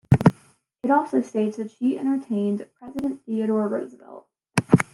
It 0.83 0.89
also 0.89 1.21
states 1.21 1.57
that 1.57 1.69
she 1.69 1.99
entertained 1.99 2.65
President 2.79 3.21
Theodore 3.23 3.67
Roosevelt. 3.67 4.27